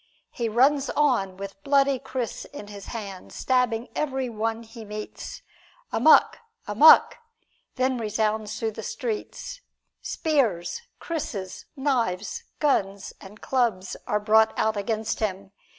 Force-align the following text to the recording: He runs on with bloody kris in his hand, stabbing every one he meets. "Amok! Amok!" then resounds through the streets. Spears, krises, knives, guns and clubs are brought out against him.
He 0.31 0.49
runs 0.49 0.89
on 0.95 1.37
with 1.37 1.61
bloody 1.63 1.99
kris 1.99 2.45
in 2.45 2.69
his 2.69 2.87
hand, 2.87 3.31
stabbing 3.31 3.87
every 3.93 4.29
one 4.29 4.63
he 4.63 4.83
meets. 4.83 5.43
"Amok! 5.91 6.39
Amok!" 6.67 7.19
then 7.75 7.99
resounds 7.99 8.57
through 8.59 8.71
the 8.71 8.81
streets. 8.81 9.61
Spears, 10.01 10.81
krises, 10.99 11.65
knives, 11.75 12.43
guns 12.57 13.13
and 13.21 13.41
clubs 13.41 13.95
are 14.07 14.19
brought 14.19 14.57
out 14.57 14.75
against 14.75 15.19
him. 15.19 15.51